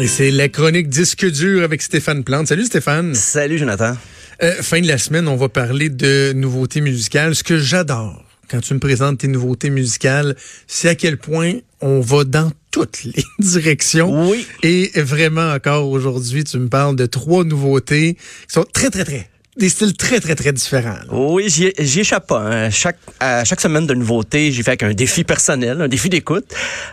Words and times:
Et 0.00 0.06
c'est 0.06 0.30
la 0.30 0.48
chronique 0.48 0.88
disque 0.88 1.30
dur 1.30 1.62
avec 1.62 1.82
Stéphane 1.82 2.24
Plante. 2.24 2.46
Salut 2.46 2.64
Stéphane. 2.64 3.14
Salut 3.14 3.58
Jonathan. 3.58 3.94
Euh, 4.42 4.54
fin 4.62 4.80
de 4.80 4.86
la 4.86 4.96
semaine, 4.96 5.28
on 5.28 5.36
va 5.36 5.50
parler 5.50 5.90
de 5.90 6.32
nouveautés 6.32 6.80
musicales. 6.80 7.34
Ce 7.34 7.44
que 7.44 7.58
j'adore 7.58 8.24
quand 8.50 8.60
tu 8.60 8.72
me 8.72 8.78
présentes 8.78 9.18
tes 9.18 9.28
nouveautés 9.28 9.68
musicales, 9.68 10.36
c'est 10.66 10.88
à 10.88 10.94
quel 10.94 11.18
point 11.18 11.52
on 11.82 12.00
va 12.00 12.24
dans 12.24 12.50
toutes 12.70 13.04
les 13.04 13.24
directions. 13.40 14.30
Oui. 14.30 14.46
Et 14.62 14.90
vraiment 14.96 15.52
encore 15.52 15.90
aujourd'hui, 15.90 16.44
tu 16.44 16.58
me 16.58 16.68
parles 16.70 16.96
de 16.96 17.04
trois 17.04 17.44
nouveautés 17.44 18.14
qui 18.14 18.54
sont 18.54 18.64
très, 18.72 18.88
très, 18.88 19.04
très 19.04 19.28
des 19.56 19.68
styles 19.68 19.96
très, 19.96 20.20
très, 20.20 20.34
très 20.36 20.52
différents. 20.52 20.96
Oui, 21.10 21.48
j'y 21.48 22.00
échappe 22.00 22.28
pas. 22.28 22.40
Hein. 22.40 22.70
Chaque, 22.70 22.98
à 23.18 23.44
chaque 23.44 23.60
semaine 23.60 23.86
de 23.86 23.94
nouveauté, 23.94 24.52
j'ai 24.52 24.62
fait 24.62 24.70
avec 24.70 24.82
un 24.84 24.92
défi 24.92 25.24
personnel, 25.24 25.82
un 25.82 25.88
défi 25.88 26.08
d'écoute, 26.08 26.44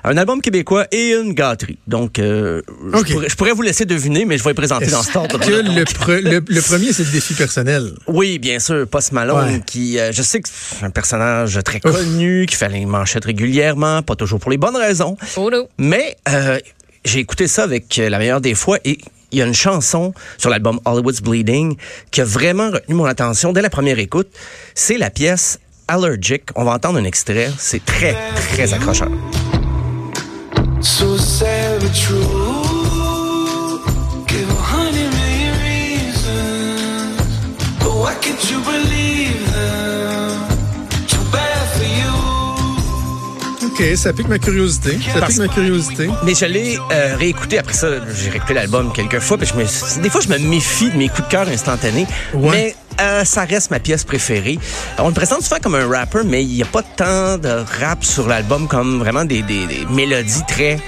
un 0.03 0.17
album 0.17 0.41
québécois 0.41 0.87
et 0.91 1.13
une 1.13 1.33
gâterie. 1.33 1.77
Donc, 1.85 2.17
euh, 2.17 2.61
je, 2.93 3.35
pourrais, 3.35 3.51
vous 3.51 3.61
laisser 3.61 3.85
deviner, 3.85 4.25
mais 4.25 4.37
je 4.39 4.43
vais 4.43 4.55
présenter 4.55 4.87
dans 4.87 5.03
ce 5.03 5.15
ordre. 5.17 5.39
Que 5.39 5.51
le, 5.51 6.41
le, 6.47 6.61
premier, 6.61 6.93
c'est 6.93 7.03
le 7.03 7.11
défi 7.11 7.35
personnel? 7.35 7.93
Oui, 8.07 8.39
bien 8.39 8.59
sûr. 8.59 8.87
Post 8.87 9.11
Malone, 9.11 9.61
qui, 9.63 9.99
euh, 9.99 10.11
je 10.11 10.23
sais 10.23 10.41
que 10.41 10.49
c'est 10.49 10.83
un 10.83 10.89
personnage 10.89 11.59
très 11.63 11.79
connu, 11.79 12.47
qui 12.47 12.55
fait 12.55 12.69
les 12.69 12.85
manchettes 12.85 13.25
régulièrement, 13.25 14.01
pas 14.01 14.15
toujours 14.15 14.39
pour 14.39 14.49
les 14.49 14.57
bonnes 14.57 14.75
raisons. 14.75 15.15
Oh 15.37 15.49
mais 15.77 16.17
euh, 16.29 16.59
j'ai 17.05 17.19
écouté 17.19 17.47
ça 17.47 17.63
avec 17.63 17.95
la 17.97 18.17
meilleure 18.17 18.41
des 18.41 18.55
fois 18.55 18.79
et 18.83 18.97
il 19.31 19.39
y 19.39 19.41
a 19.41 19.45
une 19.45 19.53
chanson 19.53 20.13
sur 20.37 20.49
l'album 20.49 20.79
Hollywood's 20.85 21.21
Bleeding 21.21 21.75
qui 22.11 22.21
a 22.21 22.25
vraiment 22.25 22.71
retenu 22.71 22.95
mon 22.95 23.05
attention 23.05 23.53
dès 23.53 23.61
la 23.61 23.69
première 23.69 23.99
écoute. 23.99 24.29
C'est 24.75 24.97
la 24.97 25.09
pièce 25.09 25.59
Allergic. 25.87 26.43
On 26.55 26.63
va 26.63 26.73
entendre 26.73 26.99
un 26.99 27.03
extrait. 27.03 27.49
C'est 27.57 27.83
très, 27.83 28.15
très 28.51 28.73
accrocheur. 28.73 29.09
OK, 43.79 43.95
ça 43.95 44.11
pique 44.11 44.27
ma 44.27 44.39
curiosité. 44.39 44.97
Ça 45.13 45.23
pique 45.27 45.37
ma 45.37 45.47
curiosité. 45.47 46.09
Mais 46.23 46.33
je 46.33 46.45
l'ai 46.45 46.79
euh, 46.91 47.15
réécouté 47.15 47.59
après 47.59 47.73
ça. 47.75 47.87
J'ai 48.11 48.31
réécouté 48.31 48.55
l'album 48.55 48.91
quelques 48.91 49.19
fois. 49.19 49.37
Puis 49.37 49.47
je 49.47 49.53
me, 49.53 50.01
des 50.01 50.09
fois, 50.09 50.19
je 50.19 50.29
me 50.29 50.39
méfie 50.39 50.89
de 50.89 50.97
mes 50.97 51.09
coups 51.09 51.27
de 51.27 51.31
cœur 51.31 51.47
instantanés. 51.47 52.07
Mais 52.33 52.75
euh, 52.99 53.23
ça 53.23 53.43
reste 53.43 53.69
ma 53.69 53.79
pièce 53.79 54.03
préférée. 54.03 54.57
On 54.97 55.09
le 55.09 55.13
présente 55.13 55.43
souvent 55.43 55.59
comme 55.61 55.75
un 55.75 55.87
rapper, 55.87 56.21
mais 56.25 56.43
il 56.43 56.55
n'y 56.55 56.63
a 56.63 56.65
pas 56.65 56.81
tant 56.81 57.37
de 57.37 57.63
rap 57.79 58.03
sur 58.03 58.27
l'album 58.27 58.67
comme 58.67 58.97
vraiment 58.97 59.25
des, 59.25 59.43
des, 59.43 59.67
des 59.67 59.85
mélodies 59.91 60.43
très 60.47 60.79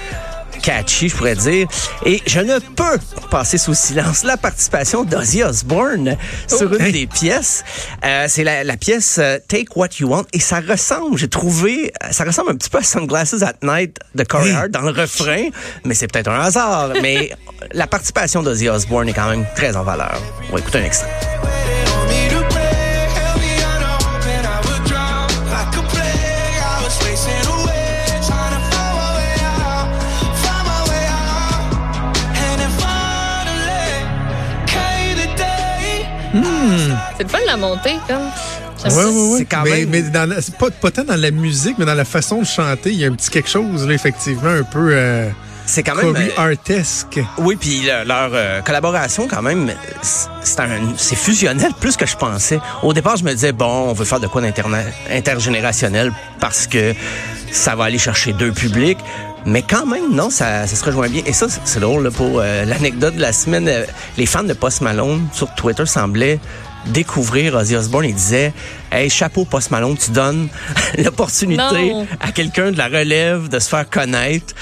catchy, 0.62 1.08
je 1.08 1.16
pourrais 1.16 1.34
dire. 1.34 1.66
Et 2.04 2.22
je 2.26 2.40
ne 2.40 2.58
peux 2.58 2.98
passer 3.30 3.58
sous 3.58 3.74
silence 3.74 4.24
la 4.24 4.36
participation 4.36 5.04
d'Ozzy 5.04 5.42
Osbourne 5.42 6.16
sur 6.46 6.72
une 6.74 6.92
des 6.92 7.06
pièces. 7.06 7.64
Euh, 8.04 8.26
c'est 8.28 8.44
la, 8.44 8.64
la, 8.64 8.76
pièce 8.76 9.18
euh, 9.18 9.38
Take 9.48 9.68
What 9.76 9.88
You 9.98 10.08
Want 10.08 10.24
et 10.32 10.40
ça 10.40 10.60
ressemble, 10.60 11.18
j'ai 11.18 11.28
trouvé, 11.28 11.92
ça 12.10 12.24
ressemble 12.24 12.52
un 12.52 12.56
petit 12.56 12.70
peu 12.70 12.78
à 12.78 12.82
Sunglasses 12.82 13.42
at 13.42 13.54
Night 13.62 13.98
de 14.14 14.24
Corey 14.24 14.52
Hart 14.52 14.70
dans 14.70 14.82
le 14.82 14.90
refrain, 14.90 15.48
mais 15.84 15.94
c'est 15.94 16.06
peut-être 16.06 16.28
un 16.28 16.40
hasard. 16.40 16.92
mais 17.02 17.30
la 17.72 17.86
participation 17.86 18.42
d'Ozzy 18.42 18.68
Osbourne 18.68 19.08
est 19.08 19.14
quand 19.14 19.28
même 19.28 19.46
très 19.54 19.76
en 19.76 19.82
valeur. 19.82 20.20
On 20.48 20.54
va 20.54 20.60
écouter 20.60 20.78
un 20.78 20.84
extrait. 20.84 21.39
C'est 37.16 37.24
le 37.24 37.28
fun 37.28 37.40
de 37.40 37.46
la 37.46 37.56
montée, 37.56 37.96
comme. 38.06 38.30
Oui, 38.84 39.04
oui, 39.06 39.28
oui. 39.34 39.46
Quand 39.50 39.62
mais, 39.62 39.70
même... 39.70 39.88
mais 39.90 40.02
dans 40.02 40.28
pas, 40.58 40.70
pas 40.70 40.90
tant 40.90 41.04
dans 41.04 41.20
la 41.20 41.30
musique, 41.30 41.76
mais 41.78 41.84
dans 41.84 41.94
la 41.94 42.04
façon 42.04 42.40
de 42.40 42.46
chanter, 42.46 42.90
il 42.90 42.98
y 42.98 43.04
a 43.04 43.08
un 43.08 43.12
petit 43.12 43.30
quelque 43.30 43.50
chose, 43.50 43.86
là, 43.86 43.94
effectivement, 43.94 44.48
un 44.48 44.62
peu. 44.62 44.90
Euh, 44.92 45.28
c'est 45.66 45.84
quand 45.84 45.94
même 45.94 46.16
euh, 46.16 46.28
artesque. 46.36 47.20
Oui, 47.38 47.54
puis 47.54 47.82
leur 48.04 48.30
euh, 48.32 48.60
collaboration 48.62 49.28
quand 49.28 49.42
même, 49.42 49.70
c'est 50.02 51.16
fusionnel 51.16 51.70
plus 51.78 51.96
que 51.96 52.06
je 52.06 52.16
pensais. 52.16 52.58
Au 52.82 52.92
départ, 52.92 53.16
je 53.16 53.24
me 53.24 53.32
disais 53.32 53.52
bon, 53.52 53.90
on 53.90 53.92
veut 53.92 54.04
faire 54.04 54.18
de 54.18 54.26
quoi 54.26 54.42
d'intergénérationnel 54.42 56.12
parce 56.40 56.66
que 56.66 56.92
ça 57.52 57.76
va 57.76 57.84
aller 57.84 57.98
chercher 57.98 58.32
deux 58.32 58.50
publics. 58.50 58.98
Mais 59.46 59.62
quand 59.62 59.86
même, 59.86 60.14
non, 60.14 60.30
ça, 60.30 60.66
ça 60.66 60.76
se 60.76 60.84
rejoint 60.84 61.08
bien. 61.08 61.22
Et 61.26 61.32
ça, 61.32 61.46
c'est 61.64 61.80
drôle 61.80 62.10
pour 62.10 62.40
euh, 62.40 62.64
l'anecdote 62.64 63.14
de 63.16 63.20
la 63.20 63.32
semaine. 63.32 63.68
Euh, 63.68 63.84
les 64.18 64.26
fans 64.26 64.42
de 64.42 64.52
Post 64.52 64.82
Malone 64.82 65.26
sur 65.32 65.54
Twitter 65.54 65.86
semblaient 65.86 66.38
découvrir 66.86 67.54
Ozzy 67.54 67.76
Osbourne 67.76 68.04
et 68.04 68.12
disaient 68.12 68.52
Hey, 68.90 69.08
chapeau 69.08 69.44
Post 69.44 69.70
Malone, 69.70 69.96
tu 69.96 70.10
donnes 70.10 70.48
l'opportunité 70.98 71.94
à 72.20 72.32
quelqu'un 72.32 72.70
de 72.72 72.78
la 72.78 72.88
relève 72.88 73.48
de 73.48 73.58
se 73.58 73.68
faire 73.68 73.88
connaître. 73.88 74.54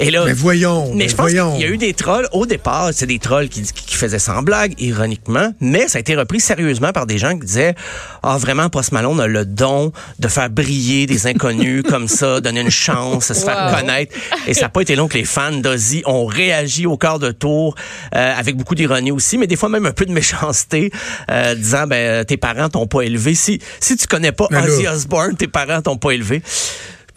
Et 0.00 0.10
là, 0.10 0.24
mais 0.24 0.32
voyons, 0.32 0.94
mais, 0.94 1.08
je 1.08 1.16
pense 1.16 1.28
qu'il 1.28 1.36
y 1.36 1.64
a 1.64 1.68
eu 1.68 1.76
des 1.76 1.92
trolls 1.92 2.28
au 2.32 2.46
départ, 2.46 2.90
c'est 2.92 3.06
des 3.06 3.18
trolls 3.18 3.48
qui, 3.48 3.62
qui, 3.62 3.96
faisaient 3.96 4.20
sans 4.20 4.42
blague, 4.42 4.74
ironiquement, 4.78 5.52
mais 5.60 5.88
ça 5.88 5.98
a 5.98 6.00
été 6.00 6.14
repris 6.14 6.38
sérieusement 6.38 6.92
par 6.92 7.04
des 7.04 7.18
gens 7.18 7.36
qui 7.36 7.46
disaient 7.46 7.74
ah 8.22 8.38
vraiment 8.38 8.68
Post 8.68 8.92
Malone 8.92 9.20
a 9.20 9.26
le 9.26 9.44
don 9.44 9.92
de 10.20 10.28
faire 10.28 10.50
briller 10.50 11.06
des 11.06 11.26
inconnus 11.26 11.82
comme 11.82 12.06
ça, 12.06 12.40
donner 12.40 12.60
une 12.60 12.70
chance, 12.70 13.26
se 13.26 13.44
faire 13.44 13.74
connaître. 13.76 14.14
Et 14.46 14.54
ça 14.54 14.62
n'a 14.62 14.68
pas 14.68 14.82
été 14.82 14.94
long 14.94 15.08
que 15.08 15.18
les 15.18 15.24
fans 15.24 15.52
d'Ozzy 15.52 16.02
ont 16.06 16.26
réagi 16.26 16.86
au 16.86 16.96
quart 16.96 17.18
de 17.18 17.32
tour 17.32 17.74
euh, 18.14 18.34
avec 18.36 18.56
beaucoup 18.56 18.76
d'ironie 18.76 19.10
aussi, 19.10 19.36
mais 19.36 19.48
des 19.48 19.56
fois 19.56 19.68
même 19.68 19.86
un 19.86 19.92
peu 19.92 20.06
de 20.06 20.12
méchanceté, 20.12 20.92
euh, 21.30 21.56
disant 21.56 21.88
ben 21.88 22.24
tes 22.24 22.36
parents 22.36 22.68
t'ont 22.68 22.86
pas 22.86 23.02
élevé. 23.02 23.34
Si 23.34 23.60
si 23.80 23.96
tu 23.96 24.06
connais 24.06 24.32
pas 24.32 24.46
Ozzy 24.52 24.86
Osbourne, 24.86 25.36
tes 25.36 25.48
parents 25.48 25.82
t'ont 25.82 25.98
pas 25.98 26.12
élevé. 26.12 26.40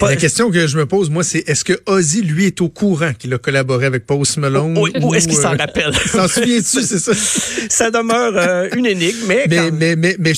La 0.02 0.16
question 0.16 0.50
que 0.50 0.68
je 0.68 0.78
me 0.78 0.86
pose, 0.86 1.10
moi, 1.10 1.24
c'est 1.24 1.48
est-ce 1.48 1.64
que 1.64 1.80
Ozzy, 1.86 2.22
lui, 2.22 2.46
est 2.46 2.62
au 2.62 2.70
courant 2.70 3.14
qu'il 3.14 3.34
a 3.34 3.38
collaboré 3.38 3.86
avec 3.86 4.06
Post 4.06 4.38
Malone? 4.38 4.78
Ou, 4.78 4.88
ou, 5.02 5.16
est-ce 5.16 5.28
qu'il 5.28 5.38
s'en 5.38 5.54
euh, 5.54 5.58
rappelle? 5.58 5.94
S'en 6.08 6.28
souvient-tu, 6.28 6.82
c'est 6.82 7.00
ça? 7.00 7.14
ça 7.70 7.92
demeure 7.92 8.34
euh, 8.36 8.70
une 8.76 8.86
énigme, 8.86 9.18
mais... 9.28 9.46
Mais, 9.48 9.96
mais, 9.96 10.16
mais, 10.20 10.34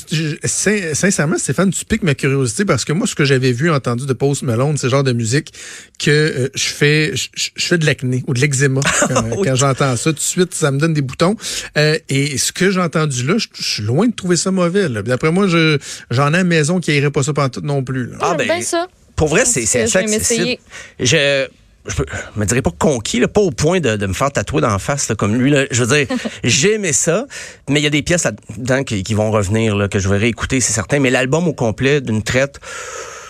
sincèrement, 0.46 1.38
Stéphane, 1.38 1.72
tu 1.72 1.85
piques 1.85 2.03
ma 2.03 2.16
curiosité 2.16 2.66
parce 2.66 2.84
que 2.84 2.94
moi, 2.94 3.07
ce 3.07 3.16
que 3.16 3.25
j'avais 3.25 3.52
vu, 3.52 3.72
entendu 3.72 4.06
de 4.06 4.13
Post 4.13 4.44
Malone, 4.44 4.78
c'est 4.78 4.88
le 4.88 4.91
genre 4.91 5.03
de 5.03 5.13
musique 5.13 5.53
que 5.97 6.12
euh, 6.12 6.50
je 6.56 6.66
fais 6.66 7.13
je, 7.16 7.50
fais 7.57 7.78
de 7.78 7.85
l'acné 7.85 8.23
ou 8.28 8.34
de 8.34 8.40
l'eczéma 8.40 8.81
quand, 9.44 9.56
j'entends 9.56 9.96
ça. 9.96 10.12
Tout 10.12 10.18
de 10.18 10.19
suite, 10.19 10.53
ça 10.53 10.72
me 10.72 10.79
donne 10.79 10.94
des 10.94 11.02
boutons. 11.02 11.35
et 11.75 12.38
ce 12.38 12.52
que 12.52 12.69
j'ai 12.69 12.81
entendu 12.81 13.25
là, 13.25 13.35
je, 13.38 13.47
suis 13.59 13.84
loin 13.84 14.07
de 14.07 14.13
trouver 14.13 14.35
ça 14.35 14.52
mauvais. 14.52 14.90
D'après 14.90 15.31
moi, 15.31 15.47
j'en 15.47 15.78
ai 15.78 15.79
à 16.09 16.29
la 16.29 16.44
maison 16.44 16.79
qui 16.79 16.96
irait 16.96 17.12
pas 17.12 17.23
ça 17.23 17.34
tout 17.50 17.62
non 17.62 17.84
plus. 17.84 18.12
Ah, 18.19 18.35
ben, 18.38 18.62
ça. 18.62 18.88
Pour 19.16 19.28
vrai, 19.28 19.46
c'est 19.46 19.63
assez 19.81 19.97
accessible. 19.97 20.57
Je 21.00 21.47
je 21.85 22.01
me 22.38 22.46
dirais 22.46 22.62
pas 22.62 22.72
conquis, 22.78 23.19
là, 23.19 23.28
pas 23.28 23.41
au 23.41 23.51
point 23.51 23.79
de, 23.79 23.97
de 23.97 24.06
me 24.06 24.13
faire 24.13 24.31
tatouer 24.31 24.62
dans 24.62 24.69
la 24.69 24.79
face 24.79 25.12
comme 25.18 25.35
lui. 25.35 25.51
Là. 25.51 25.66
Je 25.69 25.84
veux 25.84 25.97
dire, 25.97 26.07
j'aimais 26.44 26.94
ça, 26.94 27.25
mais 27.69 27.81
il 27.81 27.84
y 27.84 27.88
a 27.88 27.90
des 27.90 28.02
pièces 28.02 28.23
là-dedans 28.23 28.84
qui, 28.84 29.03
qui, 29.03 29.13
vont 29.13 29.31
revenir, 29.31 29.75
là, 29.75 29.88
que 29.88 30.00
je 30.00 30.07
vais 30.07 30.18
réécouter, 30.18 30.62
c'est 30.62 30.73
certain. 30.73 31.00
Mais 31.00 31.09
l'album 31.09 31.47
au 31.47 31.53
complet, 31.53 32.00
d'une 32.00 32.23
traite, 32.23 32.59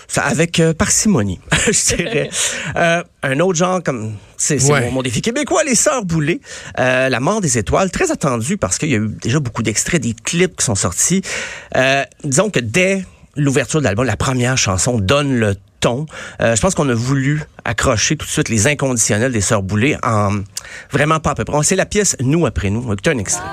ça, 0.06 0.22
avec 0.22 0.60
euh, 0.60 0.72
parcimonie, 0.74 1.40
je 1.66 1.96
dirais. 1.96 2.30
Euh, 2.76 3.04
un 3.22 3.38
autre 3.38 3.56
genre 3.56 3.82
comme 3.82 4.14
c'est 4.36 4.58
mon, 4.90 5.02
défi 5.02 5.22
québécois, 5.22 5.62
les 5.64 5.76
Sœurs 5.76 6.04
Boulées, 6.04 6.40
euh, 6.80 7.08
La 7.08 7.20
mort 7.20 7.40
des 7.40 7.56
étoiles, 7.56 7.90
très 7.90 8.10
attendu 8.10 8.56
parce 8.56 8.78
qu'il 8.78 8.90
y 8.90 8.94
a 8.94 8.98
eu 8.98 9.08
déjà 9.22 9.38
beaucoup 9.38 9.62
d'extraits, 9.62 10.02
des 10.02 10.14
clips 10.14 10.56
qui 10.56 10.64
sont 10.64 10.74
sortis. 10.74 11.22
Euh, 11.76 12.04
disons 12.24 12.50
que 12.50 12.58
dès 12.58 13.04
l'ouverture 13.36 13.80
de 13.80 13.84
l'album, 13.84 14.06
la 14.06 14.16
première 14.16 14.56
chanson 14.56 14.98
donne 14.98 15.34
le 15.34 15.54
euh, 16.40 16.56
je 16.56 16.60
pense 16.60 16.74
qu'on 16.74 16.88
a 16.88 16.94
voulu 16.94 17.42
accrocher 17.64 18.16
tout 18.16 18.26
de 18.26 18.30
suite 18.30 18.48
les 18.48 18.66
inconditionnels 18.66 19.32
des 19.32 19.40
Sœurs 19.40 19.62
Boulay 19.62 19.96
en 20.02 20.40
vraiment 20.90 21.20
pas 21.20 21.30
à 21.30 21.34
peu 21.34 21.44
près. 21.44 21.62
C'est 21.62 21.76
la 21.76 21.86
pièce 21.86 22.16
Nous 22.20 22.46
après 22.46 22.70
nous. 22.70 22.92
Écouter 22.92 23.10
un 23.10 23.18
extrait. 23.18 23.44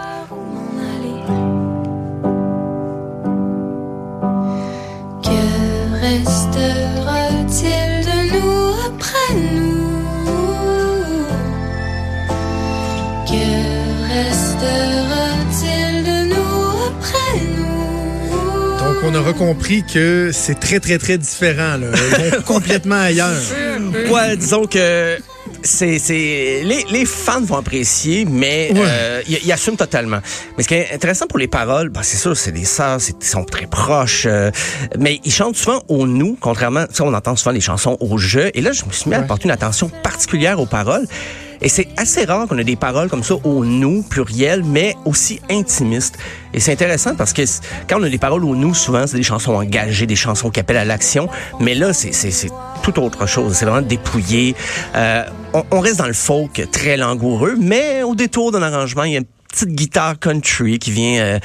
On 19.04 19.16
aura 19.16 19.34
compris 19.34 19.84
que 19.84 20.32
c'est 20.34 20.60
très, 20.60 20.80
très, 20.80 20.98
très 20.98 21.18
différent. 21.18 21.78
Là. 21.78 21.92
complètement 22.46 23.02
ailleurs. 23.02 23.42
Ouais, 24.10 24.38
disons 24.38 24.66
que 24.66 25.18
c'est 25.64 26.00
les, 26.64 26.86
les 26.92 27.06
fans 27.06 27.42
vont 27.42 27.58
apprécier, 27.58 28.26
mais 28.26 28.72
euh, 28.76 29.22
ils, 29.28 29.52
assument 29.52 29.78
totalement. 29.78 30.20
Mais 30.58 30.64
ce 30.64 30.68
qui 30.68 30.74
est 30.76 30.94
intéressant 30.94 31.28
pour 31.28 31.40
les 31.40 31.48
paroles, 31.48 31.90
bah 31.90 32.02
c'est 32.04 32.18
sûr, 32.18 32.36
c'est 32.36 32.52
des 32.52 32.66
sœurs, 32.66 33.00
ils 33.08 33.26
sont 33.26 33.44
très 33.44 33.68
proches, 33.68 34.26
euh, 34.26 34.52
mais 34.98 35.20
ils 35.24 35.32
chantent 35.32 35.56
souvent 35.56 35.82
au 35.88 36.08
nous, 36.08 36.38
contrairement, 36.40 36.86
on 37.00 37.14
entend 37.14 37.36
souvent 37.36 37.52
les 37.52 37.62
chansons 37.62 37.98
au 38.00 38.18
jeu. 38.18 38.52
Et 38.54 38.62
là, 38.62 38.72
je 38.72 38.86
me 38.86 38.92
suis 38.92 39.10
mis 39.10 39.16
à 39.16 39.22
porter 39.24 39.46
une 39.46 39.52
attention 39.52 39.90
particulière 40.04 40.60
aux 40.60 40.66
paroles. 40.66 41.08
Et 41.62 41.70
c'est 41.70 41.88
assez 41.98 42.26
rare 42.26 42.48
qu'on 42.48 42.58
ait 42.58 42.64
des 42.64 42.76
paroles 42.76 43.10
comme 43.10 43.24
ça 43.24 43.36
au 43.44 43.64
nous, 43.64 44.04
pluriel, 44.04 44.64
mais 44.64 44.96
aussi 45.06 45.40
intimistes. 45.50 46.18
Et 46.54 46.60
c'est 46.60 46.72
intéressant 46.72 47.16
parce 47.16 47.34
que 47.34 47.44
quand 47.88 48.00
on 48.00 48.04
a 48.04 48.10
des 48.10 48.18
paroles 48.18 48.44
au 48.44 48.56
nous, 48.56 48.74
souvent, 48.74 49.06
c'est 49.06 49.18
des 49.18 49.24
chansons 49.24 49.54
engagées, 49.54 50.08
des 50.08 50.16
chansons 50.16 50.50
qui 50.50 50.60
appellent 50.60 50.78
à 50.78 50.86
l'action. 50.86 51.30
Mais 51.60 51.76
là, 51.76 51.94
c'est 51.94 52.12
tout 52.82 53.00
autre 53.00 53.28
chose. 53.28 53.54
C'est 53.54 53.66
vraiment 53.66 53.86
dépouillé. 53.86 54.56
Euh, 54.96 55.24
on, 55.54 55.64
on, 55.72 55.80
reste 55.80 56.00
dans 56.00 56.08
le 56.08 56.14
folk 56.14 56.68
très 56.72 56.98
langoureux, 56.98 57.56
mais 57.60 58.04
au 58.04 58.16
détour 58.16 58.52
d'un 58.52 58.64
arrangement, 58.64 59.04
il 59.04 59.14
y 59.14 59.16
a 59.16 59.20
une 59.20 59.26
petite 59.52 59.70
guitare 59.70 60.18
country 60.20 60.80
qui 60.80 60.92
vient 60.92 61.22
euh, 61.22 61.40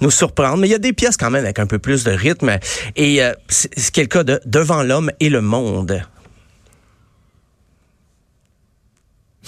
nous 0.00 0.10
surprendre. 0.10 0.58
Mais 0.58 0.68
il 0.68 0.70
y 0.70 0.74
a 0.74 0.78
des 0.78 0.92
pièces 0.92 1.16
quand 1.16 1.30
même 1.30 1.44
avec 1.44 1.58
un 1.58 1.66
peu 1.66 1.78
plus 1.78 2.04
de 2.04 2.10
rythme. 2.10 2.58
Et 2.96 3.22
euh, 3.22 3.32
c'est 3.48 3.78
ce 3.78 3.90
qui 3.90 4.00
est 4.00 4.04
le 4.04 4.08
cas 4.08 4.24
de 4.24 4.40
Devant 4.46 4.82
l'homme 4.82 5.10
et 5.20 5.28
le 5.28 5.40
monde. 5.40 6.02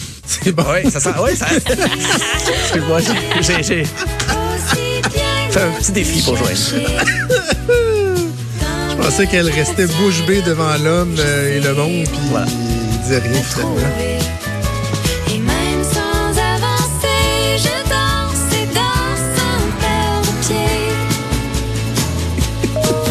C'est 0.27 0.53
bon. 0.53 0.65
Oui, 0.73 0.91
ça 0.91 1.01
sent. 1.01 1.11
Oui, 1.23 1.37
ça. 1.37 1.47
C'est 2.73 2.81
moi, 2.81 3.01
j'ai. 3.41 3.63
j'ai 3.63 3.85
fait 5.51 5.61
un 5.61 5.73
petit 5.73 5.93
défi 5.93 6.23
pour 6.23 6.37
Joël. 6.37 6.57
Je 8.91 8.97
pensais 8.97 9.27
qu'elle 9.27 9.51
restait 9.51 9.87
bouche 9.87 10.25
bée 10.27 10.43
devant 10.43 10.77
l'homme 10.85 11.17
euh, 11.19 11.57
et 11.57 11.61
le 11.61 11.75
monde, 11.75 12.05
puis 12.05 12.21
voilà. 12.31 12.47
il 12.47 12.99
disait 13.01 13.19
rien 13.19 13.43
finalement. 13.43 13.77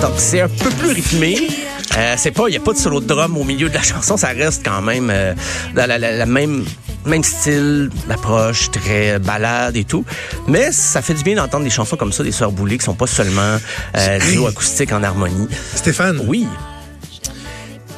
Donc, 0.02 0.14
c'est 0.16 0.40
un 0.40 0.48
peu 0.48 0.70
plus 0.70 0.92
rythmé. 0.92 1.59
Euh, 1.98 2.16
c'est 2.18 2.32
pas, 2.32 2.48
il 2.48 2.54
y 2.54 2.58
a 2.58 2.60
pas 2.60 2.74
de 2.74 2.78
solo 2.78 3.00
de 3.00 3.08
drum 3.08 3.38
au 3.38 3.44
milieu 3.44 3.70
de 3.70 3.74
la 3.74 3.82
chanson, 3.84 4.18
ça 4.18 4.30
reste 4.30 4.64
quand 4.64 4.82
même 4.82 5.10
euh, 5.10 5.34
dans 5.76 5.88
la, 5.88 5.98
la, 5.98 6.12
la 6.12 6.26
même 6.26 6.66
même 7.06 7.24
style 7.24 7.90
d'approche, 8.08 8.72
très 8.72 9.20
balade 9.20 9.76
et 9.76 9.84
tout. 9.84 10.06
Mais 10.48 10.72
ça 10.72 11.02
fait 11.02 11.14
du 11.14 11.24
bien 11.24 11.36
d'entendre 11.36 11.64
des 11.64 11.70
chansons 11.70 11.96
comme 11.96 12.12
ça, 12.12 12.24
des 12.24 12.32
Sœurs 12.32 12.52
Boulées, 12.52 12.78
qui 12.78 12.86
sont 12.86 12.96
pas 12.96 13.08
seulement 13.08 13.58
euh, 13.98 14.20
duo 14.32 14.48
acoustique 14.48 14.92
en 14.92 15.04
harmonie. 15.04 15.48
Stéphane? 15.76 16.22
Oui. 16.28 16.48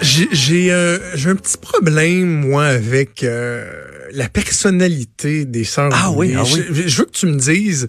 J'ai 0.01 0.71
euh, 0.71 0.97
un 1.25 1.35
petit 1.35 1.57
problème, 1.57 2.47
moi, 2.47 2.65
avec 2.65 3.23
euh, 3.23 3.69
la 4.13 4.29
personnalité 4.29 5.45
des 5.45 5.63
Sœurs 5.63 5.91
ah. 5.93 6.11
Oui, 6.11 6.33
ah 6.37 6.43
oui, 6.43 6.63
je, 6.71 6.87
je 6.87 6.97
veux 6.97 7.05
que 7.05 7.11
tu 7.11 7.27
me 7.27 7.37
dises, 7.37 7.87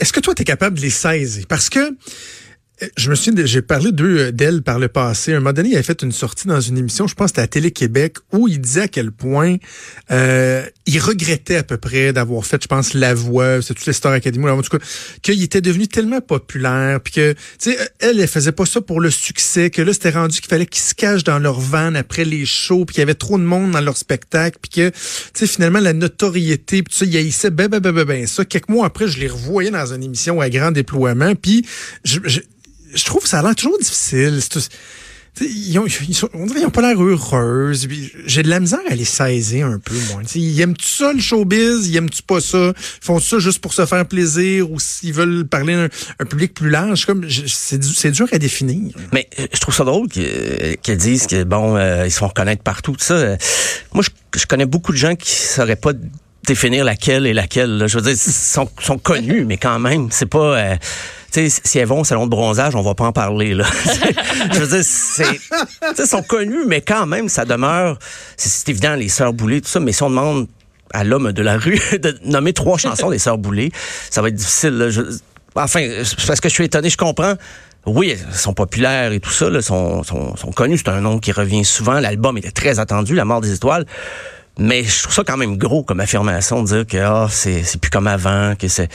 est-ce 0.00 0.12
que 0.12 0.20
toi, 0.20 0.34
tu 0.34 0.42
es 0.42 0.44
capable 0.44 0.76
de 0.76 0.82
les 0.82 0.90
saisir? 0.90 1.46
Parce 1.48 1.70
que 1.70 1.96
je 2.96 3.10
me 3.10 3.14
souviens, 3.14 3.44
j'ai 3.44 3.62
parlé 3.62 3.92
d'elle 3.92 4.62
par 4.62 4.78
le 4.78 4.88
passé. 4.88 5.32
un 5.32 5.40
moment 5.40 5.52
donné, 5.52 5.70
il 5.70 5.74
avait 5.74 5.82
fait 5.82 6.02
une 6.02 6.12
sortie 6.12 6.48
dans 6.48 6.60
une 6.60 6.78
émission, 6.78 7.06
je 7.06 7.14
pense 7.14 7.32
que 7.32 7.40
à 7.40 7.46
Télé-Québec, 7.46 8.16
où 8.32 8.48
il 8.48 8.60
disait 8.60 8.82
à 8.82 8.88
quel 8.88 9.10
point 9.12 9.56
euh, 10.10 10.64
il 10.86 10.98
regrettait 10.98 11.56
à 11.56 11.62
peu 11.62 11.76
près 11.76 12.12
d'avoir 12.12 12.44
fait, 12.44 12.62
je 12.62 12.68
pense, 12.68 12.94
La 12.94 13.14
Voix, 13.14 13.62
c'est 13.62 13.74
toutes 13.74 13.86
les 13.86 13.92
Star 13.92 14.12
Academy, 14.12 14.48
en 14.48 14.62
tout 14.62 14.78
cas, 14.78 14.84
qu'il 15.22 15.42
était 15.42 15.60
devenu 15.60 15.88
tellement 15.88 16.20
populaire, 16.20 17.00
puis 17.00 17.12
que, 17.12 17.32
tu 17.32 17.72
sais, 17.72 17.78
elle, 18.00 18.20
elle 18.20 18.28
faisait 18.28 18.52
pas 18.52 18.66
ça 18.66 18.80
pour 18.80 19.00
le 19.00 19.10
succès, 19.10 19.70
que 19.70 19.82
là, 19.82 19.92
c'était 19.92 20.10
rendu 20.10 20.40
qu'il 20.40 20.48
fallait 20.48 20.66
qu'ils 20.66 20.82
se 20.82 20.94
cachent 20.94 21.24
dans 21.24 21.38
leur 21.38 21.60
van 21.60 21.94
après 21.94 22.24
les 22.24 22.46
shows, 22.46 22.84
puis 22.84 22.94
qu'il 22.94 23.00
y 23.00 23.02
avait 23.02 23.14
trop 23.14 23.38
de 23.38 23.44
monde 23.44 23.72
dans 23.72 23.80
leur 23.80 23.96
spectacle, 23.96 24.58
puis 24.60 24.70
que, 24.70 24.88
tu 24.90 24.96
sais, 25.34 25.46
finalement, 25.46 25.80
la 25.80 25.92
notoriété, 25.92 26.82
puis 26.82 26.94
ça, 26.94 27.04
il 27.04 27.16
haïssait 27.16 27.50
ben, 27.50 27.68
ben, 27.68 27.80
ben, 27.80 27.92
ben, 27.92 28.04
ben, 28.04 28.26
ça. 28.26 28.44
Quelques 28.44 28.68
mois 28.68 28.86
après, 28.86 29.08
je 29.08 29.18
les 29.18 29.28
revoyais 29.28 29.70
dans 29.70 29.92
une 29.92 30.02
émission 30.02 30.40
à 30.40 30.50
grand 30.50 30.70
déploiement, 30.70 31.34
puis 31.34 31.66
je, 32.04 32.18
je 32.24 32.40
je 32.94 33.04
trouve 33.04 33.22
que 33.22 33.28
ça 33.28 33.40
a 33.40 33.42
l'air 33.42 33.54
toujours 33.54 33.78
difficile. 33.78 34.40
Ils 35.40 35.78
ont, 35.78 35.86
ils 35.86 36.14
sont, 36.14 36.28
on 36.34 36.44
dirait 36.44 36.56
qu'ils 36.56 36.64
n'ont 36.64 36.70
pas 36.70 36.82
l'air 36.82 37.02
heureuses. 37.02 37.88
J'ai 38.26 38.42
de 38.42 38.50
la 38.50 38.60
misère 38.60 38.80
à 38.90 38.94
les 38.94 39.06
saisir 39.06 39.66
un 39.66 39.78
peu, 39.78 39.94
moi. 40.12 40.22
T'sais, 40.24 40.40
ils 40.40 40.60
aiment-tu 40.60 40.86
ça, 40.86 41.14
le 41.14 41.20
showbiz? 41.20 41.88
Ils 41.88 41.96
aiment-tu 41.96 42.22
pas 42.22 42.40
ça? 42.42 42.72
Ils 42.76 43.04
font 43.04 43.18
ça 43.18 43.38
juste 43.38 43.60
pour 43.60 43.72
se 43.72 43.86
faire 43.86 44.06
plaisir 44.06 44.70
ou 44.70 44.78
s'ils 44.78 45.14
veulent 45.14 45.46
parler 45.46 45.72
à 45.72 45.84
un, 45.84 45.88
un 46.18 46.24
public 46.26 46.52
plus 46.52 46.68
large? 46.68 47.06
Comme 47.06 47.26
C'est 47.46 48.10
dur 48.10 48.28
à 48.30 48.38
définir. 48.38 48.94
Mais 49.12 49.26
euh, 49.38 49.46
je 49.54 49.60
trouve 49.60 49.74
ça 49.74 49.84
drôle 49.84 50.08
qu'ils 50.08 50.76
qu 50.82 50.96
disent 50.96 51.26
que, 51.26 51.44
bon, 51.44 51.76
euh, 51.76 52.04
ils 52.04 52.12
se 52.12 52.18
font 52.18 52.28
reconnaître 52.28 52.62
partout, 52.62 52.92
tout 52.92 53.04
ça. 53.04 53.36
Moi, 53.94 54.04
je, 54.04 54.38
je 54.38 54.46
connais 54.46 54.66
beaucoup 54.66 54.92
de 54.92 54.98
gens 54.98 55.16
qui 55.16 55.32
sauraient 55.32 55.76
pas 55.76 55.92
définir 56.46 56.84
laquelle 56.84 57.26
et 57.26 57.32
laquelle. 57.32 57.78
Là. 57.78 57.86
Je 57.86 57.96
veux 57.96 58.02
dire, 58.02 58.12
ils 58.12 58.32
sont, 58.32 58.68
sont 58.80 58.98
connus, 58.98 59.44
mais 59.46 59.56
quand 59.56 59.78
même, 59.78 60.08
c'est 60.10 60.26
pas... 60.26 60.58
Euh, 60.58 60.76
tu 61.32 61.48
sais, 61.48 61.60
si 61.64 61.78
elles 61.78 61.86
vont 61.86 62.00
au 62.00 62.04
salon 62.04 62.26
de 62.26 62.30
bronzage, 62.30 62.74
on 62.74 62.82
va 62.82 62.94
pas 62.94 63.04
en 63.04 63.12
parler, 63.12 63.54
là. 63.54 63.64
je 64.52 64.60
veux 64.60 64.66
dire, 64.66 64.84
c'est, 64.84 65.40
ils 65.98 66.06
sont 66.06 66.22
connus, 66.22 66.64
mais 66.66 66.80
quand 66.80 67.06
même, 67.06 67.28
ça 67.28 67.44
demeure, 67.44 67.98
c'est 68.36 68.68
évident, 68.68 68.94
les 68.94 69.08
sœurs 69.08 69.32
boulées, 69.32 69.60
tout 69.60 69.68
ça, 69.68 69.80
mais 69.80 69.92
si 69.92 70.02
on 70.02 70.10
demande 70.10 70.46
à 70.92 71.04
l'homme 71.04 71.32
de 71.32 71.42
la 71.42 71.56
rue 71.56 71.80
de 71.92 72.18
nommer 72.24 72.52
trois 72.52 72.76
chansons 72.76 73.10
des 73.10 73.18
sœurs 73.18 73.38
boulées, 73.38 73.72
ça 74.10 74.20
va 74.20 74.28
être 74.28 74.34
difficile, 74.34 74.76
là. 74.76 74.90
Je, 74.90 75.00
enfin, 75.54 75.80
parce 76.26 76.40
que 76.40 76.48
je 76.48 76.54
suis 76.54 76.64
étonné, 76.64 76.90
je 76.90 76.96
comprends. 76.96 77.34
Oui, 77.84 78.10
elles 78.10 78.34
sont 78.34 78.54
populaires 78.54 79.12
et 79.12 79.18
tout 79.18 79.30
ça, 79.30 79.50
là, 79.50 79.60
sont, 79.60 80.04
sont, 80.04 80.36
sont 80.36 80.52
connus. 80.52 80.78
C'est 80.78 80.88
un 80.88 81.00
nom 81.00 81.18
qui 81.18 81.32
revient 81.32 81.64
souvent. 81.64 81.98
L'album 81.98 82.38
était 82.38 82.52
très 82.52 82.78
attendu, 82.78 83.16
La 83.16 83.24
mort 83.24 83.40
des 83.40 83.52
étoiles. 83.52 83.86
Mais 84.58 84.84
je 84.84 85.02
trouve 85.02 85.14
ça 85.14 85.24
quand 85.24 85.38
même 85.38 85.56
gros 85.56 85.82
comme 85.82 86.00
affirmation 86.00 86.62
de 86.62 86.68
dire 86.68 86.86
que 86.86 86.98
ah, 86.98 87.26
c'est, 87.30 87.62
c'est 87.62 87.80
plus 87.80 87.90
comme 87.90 88.06
avant, 88.06 88.54
que 88.54 88.68
c'est 88.68 88.90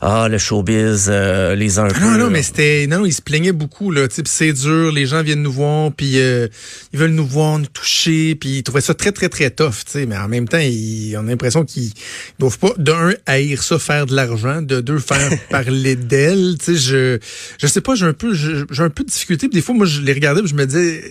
ah 0.00 0.28
le 0.30 0.38
showbiz 0.38 1.08
euh, 1.08 1.54
les 1.56 1.78
uns. 1.78 1.88
Non 2.00 2.16
non 2.16 2.30
mais 2.30 2.42
c'était 2.42 2.86
non 2.88 3.04
il 3.04 3.12
se 3.12 3.20
plaignait 3.20 3.52
beaucoup 3.52 3.90
là, 3.90 4.06
type 4.06 4.28
c'est 4.28 4.52
dur, 4.52 4.92
les 4.92 5.06
gens 5.06 5.22
viennent 5.22 5.42
nous 5.42 5.52
voir 5.52 5.92
puis 5.92 6.18
euh, 6.20 6.46
ils 6.92 6.98
veulent 6.98 7.10
nous 7.10 7.26
voir, 7.26 7.58
nous 7.58 7.66
toucher 7.66 8.34
puis 8.36 8.58
ils 8.58 8.62
trouvaient 8.62 8.80
ça 8.80 8.94
très 8.94 9.12
très 9.12 9.28
très 9.28 9.50
tough, 9.50 9.84
tu 9.84 9.92
sais, 9.92 10.06
mais 10.06 10.16
en 10.16 10.28
même 10.28 10.48
temps 10.48 10.58
ils, 10.58 11.16
on 11.16 11.26
a 11.26 11.30
l'impression 11.30 11.64
qu'ils 11.64 11.90
doivent 12.38 12.58
pas 12.58 12.72
d'un 12.78 13.12
haïr 13.26 13.62
ça 13.62 13.78
faire 13.78 14.06
de 14.06 14.14
l'argent, 14.14 14.62
de 14.62 14.80
deux 14.80 15.00
faire 15.00 15.30
parler 15.50 15.96
d'elle, 15.96 16.56
tu 16.58 16.76
sais. 16.76 16.76
Je 16.76 17.18
je 17.58 17.66
sais 17.66 17.80
pas 17.80 17.94
j'ai 17.94 18.06
un 18.06 18.12
peu 18.12 18.34
j'ai 18.34 18.82
un 18.82 18.90
peu 18.90 19.02
de 19.02 19.10
difficulté, 19.10 19.48
puis 19.48 19.58
des 19.58 19.62
fois 19.62 19.74
moi 19.74 19.86
je 19.86 20.00
les 20.00 20.12
regardais 20.12 20.42
puis 20.42 20.50
je 20.50 20.56
me 20.56 20.64
disais 20.64 21.02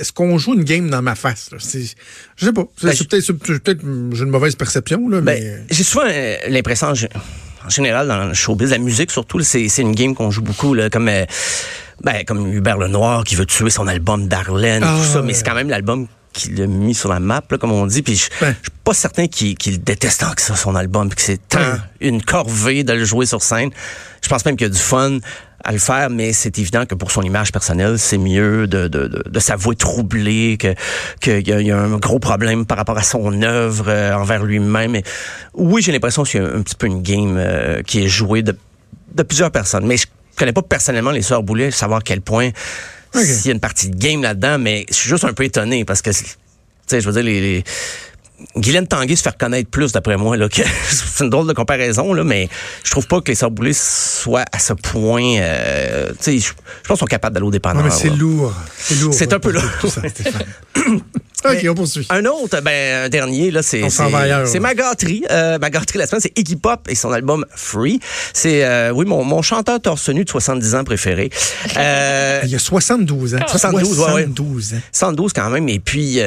est-ce 0.00 0.12
qu'on 0.12 0.36
joue 0.36 0.54
une 0.54 0.64
game 0.64 0.90
dans 0.90 1.02
ma 1.02 1.14
face 1.14 1.48
là, 1.52 1.58
c'est 1.60 1.84
je 2.36 2.46
sais 2.46 2.52
pas, 2.52 2.64
c'est, 2.76 2.86
Ben, 2.88 2.94
c'est 2.96 3.08
peut-être 3.08 3.21
peut-être 3.30 3.80
j'ai 4.12 4.22
une 4.24 4.30
mauvaise 4.30 4.54
perception 4.56 5.08
là 5.08 5.20
mais 5.20 5.40
Ben, 5.40 5.64
j'ai 5.70 5.84
souvent 5.84 6.04
euh, 6.06 6.36
l'impression, 6.48 6.88
en 6.88 6.92
gé- 6.94 7.08
en 7.64 7.68
général, 7.70 8.08
dans 8.08 8.24
le 8.26 8.34
showbiz, 8.34 8.70
la 8.70 8.78
musique 8.78 9.10
surtout, 9.12 9.38
c'est 9.40 9.68
une 9.78 9.94
game 9.94 10.14
qu'on 10.14 10.30
joue 10.32 10.42
beaucoup, 10.42 10.74
là, 10.74 10.90
comme 10.90 11.08
euh, 11.08 11.24
ben, 12.02 12.24
comme 12.26 12.52
Hubert 12.52 12.76
Lenoir 12.78 13.22
qui 13.24 13.36
veut 13.36 13.46
tuer 13.46 13.70
son 13.70 13.86
album 13.86 14.26
Darlene, 14.26 14.82
Ah, 14.84 14.96
tout 14.98 15.04
ça, 15.12 15.20
ouais. 15.20 15.26
mais 15.26 15.32
c'est 15.34 15.44
quand 15.44 15.54
même 15.54 15.68
l'album 15.70 16.08
qui 16.32 16.50
l'a 16.50 16.66
mis 16.66 16.94
sur 16.94 17.08
la 17.10 17.20
map, 17.20 17.42
là, 17.50 17.58
comme 17.58 17.70
on 17.72 17.86
dit. 17.86 18.02
Puis 18.02 18.16
je 18.16 18.28
Ben. 18.40 18.54
je 18.58 18.70
suis 18.70 18.78
pas 18.82 18.94
certain 18.94 19.28
qu'il 19.28 19.54
qu'il 19.54 19.80
déteste 19.84 20.20
tant 20.22 20.32
que 20.32 20.40
ça, 20.42 20.56
son 20.56 20.74
album, 20.74 21.08
puis 21.10 21.16
que 21.16 21.22
c'est 21.22 21.48
tant 21.48 21.60
une 22.00 22.22
corvée 22.22 22.82
de 22.84 22.94
le 22.94 23.04
jouer 23.04 23.26
sur 23.26 23.42
scène. 23.42 23.70
Je 24.24 24.28
pense 24.28 24.44
même 24.44 24.56
qu'il 24.56 24.66
y 24.66 24.70
a 24.70 24.72
du 24.72 24.78
fun 24.80 25.18
à 25.64 25.72
le 25.72 25.78
faire, 25.78 26.10
mais 26.10 26.32
c'est 26.32 26.58
évident 26.58 26.86
que 26.86 26.94
pour 26.94 27.10
son 27.10 27.22
image 27.22 27.52
personnelle, 27.52 27.98
c'est 27.98 28.18
mieux 28.18 28.66
de, 28.66 28.88
de, 28.88 29.06
de, 29.06 29.22
de 29.28 29.40
s'avouer 29.40 29.76
troublé, 29.76 30.56
que 30.58 30.74
qu'il 31.20 31.46
y, 31.48 31.52
a- 31.52 31.60
il 31.60 31.66
y 31.66 31.70
a 31.70 31.78
un 31.78 31.96
gros 31.98 32.18
problème 32.18 32.66
par 32.66 32.76
rapport 32.78 32.98
à 32.98 33.02
son 33.02 33.42
œuvre 33.42 33.86
euh, 33.88 34.12
envers 34.14 34.42
lui-même. 34.44 34.96
Et 34.96 35.04
oui, 35.54 35.82
j'ai 35.82 35.92
l'impression 35.92 36.24
qu'il 36.24 36.42
y 36.42 36.44
a 36.44 36.48
un, 36.48 36.62
petit 36.62 36.74
peu 36.74 36.86
une 36.86 37.02
game 37.02 37.36
euh, 37.38 37.82
qui 37.82 38.02
est 38.04 38.08
jouée 38.08 38.42
de, 38.42 38.56
de 39.14 39.22
plusieurs 39.22 39.50
personnes, 39.50 39.86
mais 39.86 39.96
je 39.96 40.06
connais 40.36 40.52
pas 40.52 40.62
personnellement 40.62 41.10
les 41.10 41.22
sœurs 41.22 41.42
Boulet, 41.42 41.70
savoir 41.70 42.00
à 42.00 42.02
quel 42.02 42.20
point 42.22 42.50
Ok. 43.14 43.22
s'il 43.22 43.46
y 43.46 43.50
a 43.50 43.52
une 43.54 43.60
partie 43.60 43.88
de 43.90 43.96
game 43.96 44.22
là-dedans, 44.22 44.58
mais 44.58 44.86
je 44.88 44.94
suis 44.94 45.10
juste 45.10 45.24
un 45.24 45.32
peu 45.34 45.44
étonné 45.44 45.84
parce 45.84 46.00
que, 46.02 46.10
tu 46.10 46.24
sais, 46.86 47.00
je 47.00 47.06
veux 47.06 47.12
dire, 47.12 47.22
les, 47.22 47.40
les 47.40 47.64
Guylaine 48.56 48.86
Tanguay 48.86 49.16
se 49.16 49.22
fait 49.22 49.30
reconnaître 49.30 49.70
plus, 49.70 49.92
d'après 49.92 50.16
moi. 50.16 50.36
Là, 50.36 50.48
que 50.48 50.62
c'est 50.88 51.24
une 51.24 51.30
drôle 51.30 51.46
de 51.46 51.52
comparaison, 51.52 52.12
là, 52.12 52.24
mais 52.24 52.48
je 52.84 52.90
trouve 52.90 53.06
pas 53.06 53.20
que 53.20 53.30
les 53.32 53.48
Boulay 53.50 53.72
soient 53.74 54.44
à 54.52 54.58
ce 54.58 54.72
point... 54.72 55.38
Euh, 55.40 56.10
tu 56.10 56.16
sais, 56.20 56.38
je, 56.38 56.46
je 56.48 56.52
pense 56.88 56.96
qu'ils 56.96 56.96
sont 56.98 57.06
capables 57.06 57.34
d'aller 57.34 57.44
au 57.44 57.48
non, 57.48 57.52
dépanneur. 57.52 57.84
mais 57.84 57.90
c'est 57.90 58.10
lourd, 58.10 58.54
c'est 58.78 59.00
lourd. 59.00 59.14
C'est 59.14 59.32
un 59.32 59.38
peu 59.38 59.52
pour 59.52 59.60
lourd. 59.60 59.70
tout 59.80 59.88
ça, 59.88 60.00
Stéphane. 60.08 60.42
OK, 61.44 61.66
on 61.68 61.74
poursuit. 61.74 62.06
Un 62.10 62.24
autre, 62.26 62.60
ben 62.60 63.06
un 63.06 63.08
dernier 63.08 63.50
là, 63.50 63.62
c'est 63.62 63.88
c'est- 63.90 64.10
là. 64.10 64.60
ma 64.60 64.74
gâterie. 64.74 65.24
Euh, 65.30 65.58
ma 65.58 65.70
gâterie 65.70 65.98
la 65.98 66.06
semaine, 66.06 66.20
c'est 66.20 66.38
Iggy 66.38 66.56
Pop 66.56 66.86
et 66.88 66.94
son 66.94 67.10
album 67.10 67.44
Free. 67.54 67.98
C'est 68.32 68.64
euh, 68.64 68.92
oui 68.92 69.06
mon, 69.06 69.24
mon 69.24 69.42
chanteur 69.42 69.80
torse 69.80 70.08
nu 70.10 70.24
de 70.24 70.30
70 70.30 70.74
ans 70.76 70.84
préféré. 70.84 71.30
Euh, 71.76 72.40
Il 72.44 72.50
y 72.50 72.54
a 72.54 72.58
72 72.58 73.34
ans. 73.34 73.38
72, 73.46 73.98
ouais, 73.98 74.04
ouais. 74.04 74.10
72 74.24 74.74
ans. 74.74 74.80
112 74.92 75.32
quand 75.32 75.50
même. 75.50 75.68
Et 75.68 75.80
puis, 75.80 76.20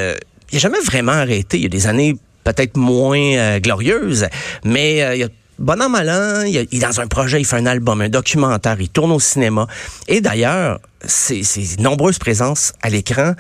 il 0.52 0.58
a 0.58 0.60
jamais 0.60 0.80
vraiment 0.82 1.14
arrêté. 1.14 1.58
Il 1.58 1.64
y 1.64 1.66
a 1.66 1.70
des 1.70 1.88
années 1.88 2.16
peut-être 2.44 2.78
moins 2.78 3.18
euh, 3.20 3.60
glorieuses, 3.60 4.28
mais 4.64 5.02
euh, 5.04 5.16
il 5.16 5.20
y 5.22 5.24
a 5.24 5.30
Bon 5.58 5.82
an, 5.82 5.88
mal 5.88 6.44
il, 6.50 6.58
est- 6.58 6.80
dans 6.80 7.00
un 7.00 7.08
projet, 7.08 7.40
il 7.40 7.46
fait 7.46 7.56
un 7.56 7.66
album, 7.66 8.02
un 8.02 8.10
documentaire, 8.10 8.76
il 8.82 8.90
tourne 8.90 9.14
au 9.14 9.22
cinéma. 9.22 9.68
Et 10.10 10.20
d'ailleurs, 10.20 10.82
ses 11.06 11.42
nombreuses 11.80 12.20
présences 12.20 12.74
à 12.82 12.90
l'écran, 12.90 13.36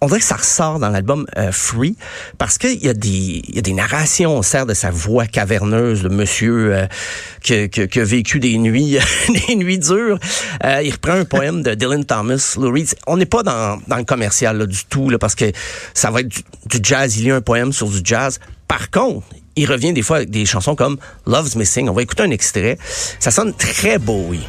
on 0.00 0.06
dirait 0.06 0.20
que 0.20 0.24
ça 0.24 0.36
ressort 0.36 0.78
dans 0.78 0.88
l'album 0.88 1.26
euh, 1.36 1.52
Free, 1.52 1.96
parce 2.38 2.56
qu'il 2.58 2.82
y, 2.82 2.88
a 2.88 2.94
des- 2.94 3.42
il 3.46 3.54
y 3.54 3.58
a 3.58 3.62
des 3.62 3.72
narrations 3.74 4.38
au 4.38 4.42
sert 4.42 4.64
de 4.66 4.72
sa 4.74 4.90
voix 4.90 5.26
caverneuse, 5.26 6.02
de 6.02 6.08
monsieur 6.08 6.74
euh, 6.74 6.86
qui 7.42 8.00
a 8.00 8.04
vécu 8.04 8.40
des 8.40 8.56
nuits, 8.58 8.98
des 9.48 9.56
nuits 9.56 9.78
dures. 9.78 10.18
Euh, 10.64 10.80
il 10.82 10.92
reprend 10.92 11.12
un 11.12 11.24
poème 11.24 11.62
de 11.62 11.74
Dylan 11.74 12.04
Thomas, 12.04 12.54
Lou 12.58 12.72
Reed. 12.72 12.88
On 13.06 13.16
n'est 13.18 13.26
pas 13.26 13.42
dans, 13.42 13.78
dans 13.88 13.96
le 13.96 14.04
commercial 14.04 14.56
là, 14.58 14.66
du 14.66 14.84
tout, 14.86 15.10
là, 15.10 15.18
parce 15.18 15.34
que 15.34 15.52
ça 15.94 16.10
va 16.10 16.20
être 16.20 16.28
du, 16.28 16.40
du 16.66 16.78
jazz. 16.82 17.18
Il 17.18 17.26
y 17.26 17.30
a 17.30 17.36
un 17.36 17.40
poème 17.42 17.72
sur 17.72 17.88
du 17.88 18.00
jazz 18.02 18.38
Par 18.68 18.90
contre, 18.90 19.26
il 19.56 19.70
revient 19.70 19.92
des 19.92 20.02
fois 20.02 20.16
avec 20.18 20.30
des 20.30 20.46
chansons 20.46 20.74
comme 20.76 20.96
Love's 21.26 21.56
Missing. 21.56 21.88
On 21.88 21.92
va 21.92 22.02
écouter 22.02 22.22
un 22.22 22.30
extrait. 22.30 22.78
Ça 23.18 23.30
sonne 23.30 23.52
très 23.52 23.98
beau, 23.98 24.24
oui. 24.28 24.40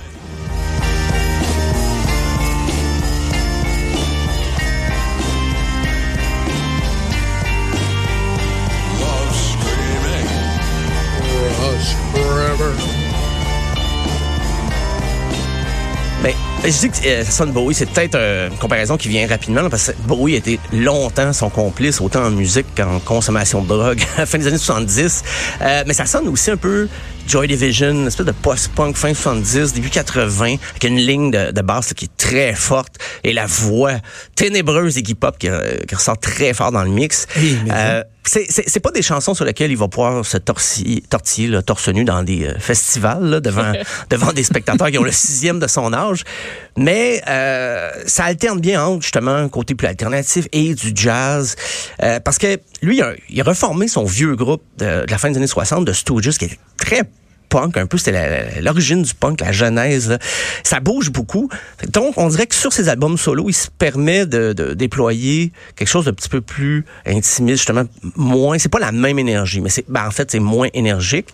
Je 16.63 16.79
dis 16.79 16.89
que 16.89 17.07
euh, 17.07 17.23
ça 17.23 17.31
sonne 17.31 17.51
Bowie, 17.51 17.73
c'est 17.73 17.89
peut-être 17.89 18.15
euh, 18.15 18.49
une 18.49 18.57
comparaison 18.57 18.97
qui 18.97 19.09
vient 19.09 19.27
rapidement, 19.27 19.69
parce 19.69 19.87
que 19.87 20.07
Bowie 20.07 20.35
était 20.35 20.59
longtemps 20.71 21.33
son 21.33 21.49
complice, 21.49 21.99
autant 22.01 22.23
en 22.23 22.29
musique 22.31 22.67
qu'en 22.75 22.99
consommation 22.99 23.61
de 23.63 23.67
drogue, 23.67 24.01
à 24.17 24.21
la 24.21 24.25
fin 24.25 24.37
des 24.37 24.47
années 24.47 24.57
70. 24.57 25.23
Euh, 25.61 25.83
mais 25.87 25.93
ça 25.93 26.05
sonne 26.05 26.27
aussi 26.27 26.51
un 26.51 26.57
peu 26.57 26.87
Joy 27.27 27.47
Division, 27.47 27.91
une 27.91 28.07
espèce 28.07 28.25
de 28.25 28.31
post-punk 28.31 28.95
fin 28.95 29.13
70, 29.13 29.73
début 29.73 29.89
80, 29.89 30.55
avec 30.71 30.83
une 30.83 30.97
ligne 30.97 31.31
de, 31.31 31.51
de 31.51 31.61
basse 31.61 31.93
qui 31.93 32.05
est 32.05 32.17
très 32.17 32.53
forte 32.53 32.97
et 33.23 33.33
la 33.33 33.45
voix 33.45 33.93
ténébreuse 34.35 34.95
d'Iggy 34.95 35.15
Pop 35.15 35.37
qui, 35.37 35.47
qui, 35.87 35.95
ressort 35.95 36.19
très 36.19 36.53
fort 36.53 36.71
dans 36.71 36.83
le 36.83 36.91
mix. 36.91 37.27
Oui, 37.37 37.57
euh, 37.71 38.03
c'est 38.23 38.79
pas 38.79 38.91
des 38.91 39.01
chansons 39.01 39.33
sur 39.33 39.45
lesquelles 39.45 39.71
il 39.71 39.77
va 39.77 39.87
pouvoir 39.87 40.25
se 40.25 40.37
tortiller, 40.37 41.01
tortiller 41.01 41.47
là, 41.47 41.61
torse 41.61 41.89
nu 41.89 42.03
dans 42.03 42.23
des 42.23 42.45
euh, 42.45 42.59
festivals 42.59 43.23
là, 43.23 43.39
devant 43.39 43.71
devant 44.09 44.31
des 44.31 44.43
spectateurs 44.43 44.91
qui 44.91 44.97
ont 44.97 45.03
le 45.03 45.11
sixième 45.11 45.59
de 45.59 45.67
son 45.67 45.91
âge, 45.93 46.23
mais 46.77 47.21
euh, 47.27 47.91
ça 48.05 48.25
alterne 48.25 48.59
bien 48.59 48.85
entre 48.85 49.01
justement 49.01 49.35
un 49.35 49.49
côté 49.49 49.73
plus 49.73 49.87
alternatif 49.87 50.47
et 50.51 50.75
du 50.75 50.91
jazz, 50.93 51.55
euh, 52.03 52.19
parce 52.19 52.37
que 52.37 52.59
lui 52.81 52.97
il 52.97 53.01
a, 53.01 53.13
il 53.29 53.41
a, 53.41 53.43
reformé 53.43 53.87
son 53.87 54.05
vieux 54.05 54.35
groupe 54.35 54.63
de, 54.77 55.05
de 55.05 55.11
la 55.11 55.17
fin 55.17 55.29
des 55.29 55.37
années 55.37 55.47
60 55.47 55.85
de 55.85 55.93
Stooges 55.93 56.37
qui 56.37 56.45
était 56.45 56.59
très 56.77 57.03
punk, 57.51 57.77
un 57.77 57.86
peu, 57.86 57.98
c'était 57.98 58.62
l'origine 58.62 59.03
du 59.03 59.13
punk, 59.13 59.41
la 59.41 59.51
genèse. 59.51 60.10
Là. 60.10 60.17
Ça 60.63 60.79
bouge 60.79 61.12
beaucoup. 61.12 61.50
Donc, 61.89 62.17
on 62.17 62.29
dirait 62.29 62.48
que 62.48 62.55
sur 62.55 62.72
ses 62.74 62.89
albums 62.89 63.17
solo, 63.17 63.50
il 63.50 63.53
se 63.53 63.70
permet 63.70 64.25
de, 64.25 64.53
déployer 64.74 65.51
quelque 65.75 65.88
chose 65.88 66.05
de 66.05 66.12
petit 66.12 66.29
peu 66.29 66.41
plus 66.41 66.86
intimiste, 67.05 67.58
justement, 67.58 67.84
moins. 68.15 68.58
C'est 68.58 68.70
pas 68.70 68.79
la 68.79 68.91
même 68.91 69.20
énergie, 69.20 69.60
mais 69.60 69.70
c'est, 69.70 69.86
ben, 69.88 70.08
en 70.08 70.12
fait, 70.12 70.31
c'est 70.31 70.39
moins 70.39 70.70
énergique. 70.74 71.27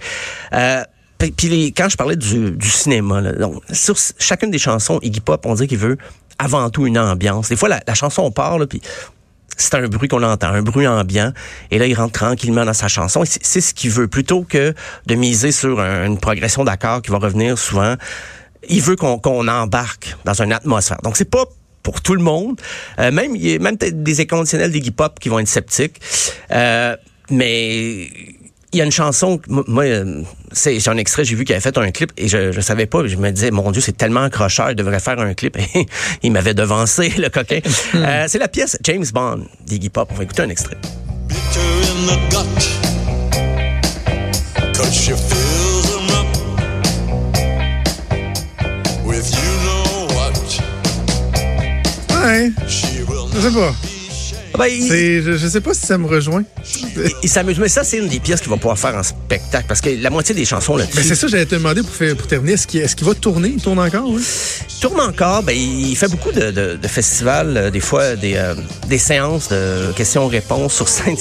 Euh, 0.54 0.84
puis 1.20 1.48
les, 1.48 1.72
quand 1.72 1.90
je 1.90 1.98
parlais 1.98 2.16
du, 2.16 2.58
cinéma, 2.62 3.22
là, 3.22 3.32
donc, 3.34 3.62
sur 3.72 3.96
chacune 4.20 4.52
des 4.52 4.60
chansons, 4.60 5.00
Iggy 5.02 5.20
Pop, 5.20 5.46
on 5.46 5.54
dirait 5.54 5.68
qu'il 5.68 5.78
veut 5.78 5.98
avant 6.40 6.70
tout 6.70 6.86
une 6.86 6.98
ambiance. 6.98 7.50
Des 7.50 7.56
fois, 7.56 7.70
la, 7.70 7.80
la 7.88 7.94
chanson 7.94 8.30
part, 8.32 8.60
puis 8.68 8.82
c'est 9.58 9.76
un 9.76 9.88
bruit 9.88 10.08
qu'on 10.08 10.24
entend, 10.24 10.48
un 10.48 10.62
bruit 10.62 10.88
ambiant. 10.88 11.34
Et 11.72 11.80
là, 11.80 11.88
il 11.88 11.94
rentre 11.96 12.14
tranquillement 12.14 12.66
dans 12.66 12.74
sa 12.74 12.88
chanson. 12.88 13.24
C'est 13.26 13.62
ce 13.62 13.74
qu'il 13.74 13.90
veut, 13.90 14.08
plutôt 14.08 14.44
que 14.44 14.74
de 15.06 15.16
miser 15.16 15.52
sur 15.52 15.80
une 15.80 16.20
progression 16.20 16.64
d'accords 16.64 17.02
qui 17.02 17.12
va 17.12 17.18
revenir 17.18 17.58
souvent. 17.58 17.96
Il 18.70 18.82
veut 18.82 18.96
qu'on 18.96 19.20
qu 19.20 19.30
embarque 19.30 20.16
dans 20.26 20.42
une 20.42 20.54
atmosphère. 20.54 20.98
Donc, 21.04 21.18
c'est 21.18 21.30
pas 21.30 21.46
pour 21.84 22.02
tout 22.02 22.16
le 22.16 22.22
monde. 22.22 22.60
Euh, 23.00 23.12
même, 23.12 23.32
même 23.62 23.78
des 23.78 24.22
inconditionnels 24.22 24.72
des 24.72 24.80
hip-hop 24.80 25.20
qui 25.20 25.30
vont 25.30 25.40
être 25.40 25.48
sceptiques. 25.48 26.02
Euh, 26.52 26.96
mais 27.30 28.10
il 28.78 28.82
y 28.82 28.84
a 28.84 28.86
une 28.86 28.92
chanson, 28.92 29.42
moi, 29.48 29.86
c'est 30.52 30.88
un 30.88 30.98
extrait, 30.98 31.26
j'ai 31.26 31.34
vu 31.36 31.46
qu'il 31.46 31.56
avait 31.56 31.64
fait 31.64 31.76
un 31.80 31.90
clip 31.90 32.12
et 32.16 32.28
je, 32.28 32.52
je 32.52 32.62
savais 32.62 32.86
pas, 32.86 33.08
je 33.08 33.16
me 33.16 33.32
disais, 33.32 33.50
mon 33.50 33.72
Dieu, 33.72 33.82
c'est 33.82 33.98
tellement 33.98 34.22
accrocheur, 34.22 34.70
il 34.70 34.76
devrait 34.76 35.00
faire 35.00 35.20
un 35.20 35.34
clip. 35.34 35.58
Et 35.58 35.88
il 36.22 36.32
m'avait 36.32 36.54
devancé, 36.54 37.10
le 37.18 37.30
coquin. 37.30 37.60
euh, 37.96 38.26
c'est 38.28 38.38
la 38.38 38.48
pièce 38.48 38.78
James 38.84 39.06
Bond 39.12 39.46
d'Iggy 39.66 39.90
Pop. 39.90 40.10
On 40.14 40.16
va 40.16 40.24
écouter 40.26 40.44
un 40.44 40.50
extrait. 40.50 40.78
Ouais, 52.14 52.52
je 52.68 53.42
sais 53.42 53.52
pas. 53.52 53.87
Ben, 54.58 54.66
il, 54.68 55.22
je, 55.24 55.38
je 55.38 55.48
sais 55.48 55.62
pas 55.62 55.74
si 55.74 55.86
ça 55.86 55.98
me 55.98 56.08
rejoint. 56.08 56.44
Il, 56.96 57.12
il 57.24 57.30
s'amuse, 57.30 57.60
mais 57.60 57.70
ça, 57.70 57.84
c'est 57.84 57.98
une 57.98 58.08
des 58.08 58.20
pièces 58.20 58.42
qu'il 58.42 58.50
va 58.50 58.58
pouvoir 58.58 58.78
faire 58.78 58.96
en 58.96 59.04
spectacle 59.04 59.66
parce 59.68 59.82
que 59.82 59.90
la 59.90 60.10
moitié 60.10 60.34
des 60.34 60.46
chansons 60.46 60.76
là-dessus. 60.78 60.98
Ben 60.98 61.04
c'est 61.08 61.16
ça, 61.16 61.28
j'allais 61.28 61.46
te 61.46 61.56
demander 61.56 61.82
pour, 61.82 61.94
faire, 61.94 62.16
pour 62.16 62.28
terminer. 62.28 62.54
Est-ce 62.54 62.68
qu'il 62.68 62.82
est 62.82 62.96
qu 62.96 63.06
va 63.06 63.14
tourner? 63.14 63.54
Il 63.56 63.62
tourne 63.62 63.80
encore? 63.80 64.10
Oui? 64.10 64.22
Il 64.70 64.80
tourne 64.80 65.00
encore. 65.00 65.44
Ben, 65.44 65.56
il 65.56 65.96
fait 65.96 66.08
beaucoup 66.10 66.32
de, 66.32 66.52
de, 66.52 66.76
de 66.82 66.88
festivals, 66.88 67.56
euh, 67.58 67.70
des 67.70 67.80
fois 67.80 68.16
des, 68.16 68.36
euh, 68.36 68.56
des 68.88 68.98
séances 68.98 69.50
de 69.50 69.92
questions-réponses 69.96 70.74
sur 70.74 70.88
scène. 70.88 71.16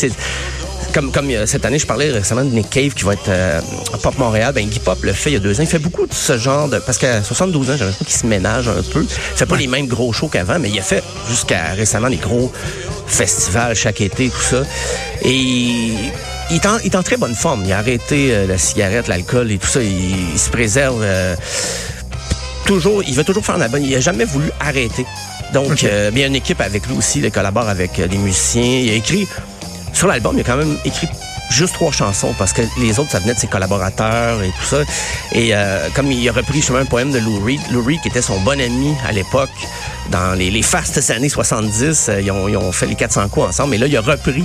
Comme, 0.95 1.12
comme 1.12 1.30
cette 1.45 1.66
année, 1.66 1.78
je 1.78 1.87
parlais 1.87 2.11
récemment 2.11 2.45
de 2.45 2.49
Nick 2.50 2.71
Cave 2.71 2.95
qui 2.95 3.04
va 3.04 3.12
être 3.12 3.28
euh, 3.28 3.61
à 3.92 3.99
Pop 3.99 4.16
Montréal. 4.18 4.54
Ben, 4.54 4.66
Guy 4.66 4.78
Pop 4.78 5.02
le 5.02 5.12
fait 5.12 5.30
il 5.30 5.33
y 5.35 5.37
a 5.37 5.40
deux 5.40 5.59
ans. 5.61 5.62
Il 5.62 5.68
fait 5.68 5.78
beaucoup 5.78 6.06
de 6.06 6.14
ce 6.14 6.38
genre 6.38 6.68
de... 6.68 6.78
Parce 6.78 6.97
qu'à 6.97 7.23
72 7.23 7.68
ans, 7.68 7.75
j'ai 7.76 7.85
l'impression 7.85 8.04
qu'il 8.04 8.16
se 8.16 8.26
ménage 8.26 8.68
un 8.68 8.83
peu. 8.92 9.02
Il 9.02 9.09
fait 9.37 9.45
pas 9.45 9.56
ouais. 9.56 9.62
les 9.62 9.66
mêmes 9.66 9.88
gros 9.88 10.12
shows 10.14 10.28
qu'avant, 10.28 10.59
mais 10.59 10.71
il 10.71 10.78
a 10.78 10.83
fait 10.83 11.02
jusqu'à 11.28 11.73
récemment 11.75 12.09
des 12.09 12.16
gros 12.16 12.50
festivals 13.06 13.75
chaque 13.75 14.00
été, 14.00 14.28
tout 14.28 14.40
ça. 14.40 14.62
Et 15.22 15.34
il 16.50 16.56
est, 16.56 16.66
en, 16.66 16.78
il 16.78 16.92
est 16.92 16.96
en 16.96 17.02
très 17.02 17.16
bonne 17.16 17.34
forme. 17.34 17.64
Il 17.64 17.72
a 17.72 17.78
arrêté 17.78 18.32
euh, 18.32 18.46
la 18.46 18.58
cigarette, 18.58 19.08
l'alcool 19.08 19.50
et 19.50 19.58
tout 19.58 19.66
ça. 19.66 19.82
Il, 19.82 20.32
il 20.32 20.38
se 20.38 20.50
préserve 20.50 21.02
euh, 21.02 21.36
toujours. 22.64 23.02
Il 23.06 23.14
veut 23.14 23.25
toujours 23.25 23.44
faire 23.44 23.56
un 23.56 23.62
album. 23.62 23.82
Il 23.82 23.94
a 23.94 24.00
jamais 24.00 24.25
voulu 24.25 24.50
arrêter. 24.60 25.06
Donc, 25.52 25.72
okay. 25.72 25.88
euh, 25.90 26.10
bien 26.10 26.26
une 26.26 26.36
équipe 26.36 26.60
avec 26.60 26.86
lui 26.86 26.96
aussi. 26.96 27.20
Il 27.20 27.30
collabore 27.30 27.68
avec 27.68 28.00
des 28.00 28.18
musiciens. 28.18 28.62
Il 28.62 28.90
a 28.90 28.94
écrit 28.94 29.26
sur 29.96 30.08
l'album, 30.08 30.36
il 30.36 30.40
a 30.42 30.44
quand 30.44 30.58
même 30.58 30.76
écrit 30.84 31.08
juste 31.50 31.75
trois 31.75 31.93
chansons 31.93 32.35
parce 32.38 32.53
que 32.53 32.62
les 32.79 32.99
autres, 32.99 33.11
ça 33.11 33.19
venait 33.21 33.35
de 33.35 33.38
ses 33.38 33.47
collaborateurs 33.47 34.43
et 34.43 34.49
tout 34.49 34.65
ça. 34.65 34.83
Et 35.33 35.55
euh, 35.55 35.88
comme 35.95 36.11
il 36.11 36.29
a 36.29 36.33
repris 36.33 36.57
justement 36.57 36.79
un 36.79 36.85
poème 36.85 37.12
de 37.12 37.19
Lou 37.19 37.38
Reed, 37.45 37.61
Lou 37.71 37.83
Reed 37.83 38.00
qui 38.00 38.09
était 38.09 38.23
son 38.23 38.41
bon 38.41 38.61
ami 38.61 38.95
à 39.07 39.12
l'époque, 39.12 39.50
dans 40.11 40.35
les, 40.35 40.50
les 40.50 40.62
fastes 40.62 41.11
années 41.11 41.29
70, 41.29 42.09
euh, 42.09 42.21
ils, 42.21 42.31
ont, 42.31 42.49
ils 42.49 42.57
ont 42.57 42.73
fait 42.73 42.87
les 42.87 42.95
400 42.95 43.29
coups 43.29 43.47
ensemble. 43.49 43.75
Et 43.75 43.79
là, 43.79 43.87
il 43.87 43.97
a 43.97 44.00
repris 44.00 44.45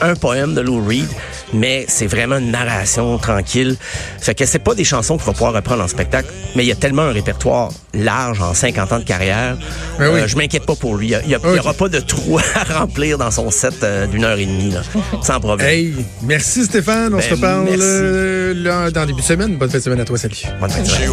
un 0.00 0.14
poème 0.14 0.54
de 0.54 0.60
Lou 0.60 0.84
Reed, 0.84 1.08
mais 1.52 1.84
c'est 1.88 2.06
vraiment 2.06 2.36
une 2.38 2.50
narration 2.50 3.18
tranquille. 3.18 3.76
Fait 4.20 4.34
que 4.34 4.44
c'est 4.46 4.58
pas 4.58 4.74
des 4.74 4.84
chansons 4.84 5.16
qu'il 5.16 5.26
va 5.26 5.32
pouvoir 5.32 5.52
reprendre 5.52 5.82
en 5.82 5.88
spectacle, 5.88 6.28
mais 6.56 6.64
il 6.64 6.68
y 6.68 6.72
a 6.72 6.76
tellement 6.76 7.02
un 7.02 7.12
répertoire 7.12 7.70
large 7.94 8.40
en 8.40 8.54
50 8.54 8.92
ans 8.92 8.98
de 8.98 9.04
carrière. 9.04 9.56
Ben 9.98 10.10
oui. 10.12 10.20
euh, 10.20 10.26
je 10.26 10.36
m'inquiète 10.36 10.64
pas 10.66 10.74
pour 10.76 10.96
lui. 10.96 11.12
Il 11.22 11.28
n'y 11.28 11.36
okay. 11.36 11.58
aura 11.58 11.74
pas 11.74 11.88
de 11.88 12.00
trou 12.00 12.38
à 12.54 12.78
remplir 12.78 13.18
dans 13.18 13.30
son 13.30 13.50
set 13.50 13.74
euh, 13.82 14.06
d'une 14.06 14.24
heure 14.24 14.38
et 14.38 14.46
demie, 14.46 14.70
là, 14.70 14.82
sans 15.22 15.40
problème. 15.40 15.68
Hey, 15.68 15.94
merci 16.22 16.64
Stéphane. 16.64 17.12
On 17.14 17.18
Ben, 17.18 17.22
se 17.22 17.30
reparle 17.34 17.66
euh, 17.68 18.54
là, 18.54 18.90
dans 18.90 19.00
le 19.02 19.06
début 19.08 19.20
de 19.20 19.26
semaine. 19.26 19.56
Bonne 19.56 19.70
fin 19.70 19.78
de 19.78 19.82
semaine 19.82 20.00
à 20.00 20.04
toi, 20.04 20.16
salut. 20.18 20.36
Bonne 20.60 20.70
fin 20.70 20.80
de 20.82 20.86
semaine. 20.86 21.10